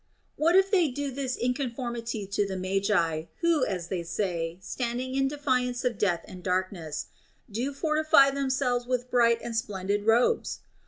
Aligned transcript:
What 0.35 0.55
if 0.55 0.71
they 0.71 0.87
do 0.87 1.11
this 1.11 1.35
in 1.35 1.53
conformity 1.53 2.25
to 2.25 2.47
the 2.47 2.57
Magi, 2.57 3.25
who, 3.41 3.63
as 3.63 3.89
they 3.89 4.01
say, 4.01 4.57
standing 4.59 5.13
in 5.13 5.27
defiance 5.27 5.85
of 5.85 5.99
death 5.99 6.25
and 6.27 6.41
darkness, 6.41 7.05
do 7.51 7.71
fortify 7.71 8.31
themselves 8.31 8.87
with 8.87 9.11
bright 9.11 9.39
and 9.43 9.55
splendid 9.55 10.07
robes? 10.07 10.61